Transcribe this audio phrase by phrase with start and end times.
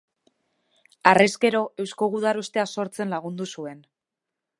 [1.11, 3.85] Harrezkero, Eusko Gudarostea sortzen lagundu zuen.